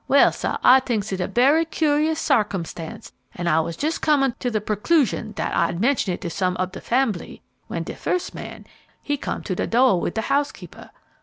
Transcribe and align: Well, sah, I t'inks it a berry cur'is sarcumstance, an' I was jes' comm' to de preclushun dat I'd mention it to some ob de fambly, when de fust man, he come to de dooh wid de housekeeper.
Well, 0.07 0.31
sah, 0.31 0.57
I 0.63 0.79
t'inks 0.79 1.11
it 1.11 1.21
a 1.21 1.27
berry 1.27 1.63
cur'is 1.63 2.17
sarcumstance, 2.17 3.11
an' 3.35 3.47
I 3.47 3.59
was 3.59 3.83
jes' 3.83 3.99
comm' 3.99 4.33
to 4.39 4.49
de 4.49 4.59
preclushun 4.59 5.35
dat 5.35 5.55
I'd 5.55 5.79
mention 5.79 6.11
it 6.11 6.21
to 6.21 6.29
some 6.31 6.57
ob 6.59 6.71
de 6.71 6.81
fambly, 6.81 7.41
when 7.67 7.83
de 7.83 7.93
fust 7.95 8.33
man, 8.33 8.65
he 9.03 9.15
come 9.15 9.43
to 9.43 9.53
de 9.55 9.67
dooh 9.67 9.97
wid 9.97 10.15
de 10.15 10.21
housekeeper. 10.21 10.89